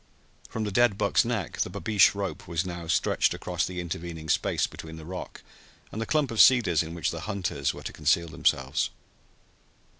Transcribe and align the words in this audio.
From 0.49 0.63
the 0.63 0.71
dead 0.71 0.97
buck's 0.97 1.23
neck 1.23 1.59
the 1.59 1.69
babeesh 1.69 2.15
rope 2.15 2.47
was 2.47 2.65
now 2.65 2.87
stretched 2.87 3.35
across 3.35 3.67
the 3.67 3.79
intervening 3.79 4.29
space 4.29 4.65
between 4.65 4.95
the 4.95 5.05
rock 5.05 5.43
and 5.91 6.01
the 6.01 6.07
clump 6.07 6.31
of 6.31 6.41
cedars 6.41 6.81
in 6.81 6.95
which 6.95 7.11
the 7.11 7.19
hunters 7.29 7.71
were 7.71 7.83
to 7.83 7.93
conceal 7.93 8.27
themselves. 8.27 8.89